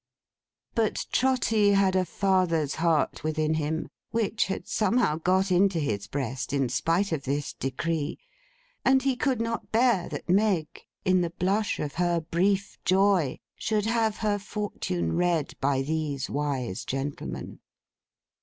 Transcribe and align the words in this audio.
But 0.73 1.05
Trotty 1.11 1.73
had 1.73 1.95
a 1.95 2.05
father's 2.05 2.73
heart 2.81 3.23
within 3.23 3.53
him; 3.53 3.87
which 4.09 4.45
had 4.47 4.67
somehow 4.67 5.17
got 5.17 5.51
into 5.51 5.79
his 5.79 6.07
breast 6.07 6.53
in 6.53 6.69
spite 6.69 7.11
of 7.11 7.21
this 7.25 7.53
decree; 7.53 8.17
and 8.83 9.03
he 9.03 9.15
could 9.15 9.39
not 9.39 9.71
bear 9.71 10.09
that 10.09 10.27
Meg, 10.27 10.85
in 11.05 11.21
the 11.21 11.29
blush 11.29 11.79
of 11.79 11.93
her 12.01 12.19
brief 12.19 12.79
joy, 12.83 13.37
should 13.53 13.85
have 13.85 14.17
her 14.25 14.39
fortune 14.39 15.13
read 15.17 15.53
by 15.61 15.83
these 15.83 16.31
wise 16.31 16.83
gentlemen. 16.83 17.59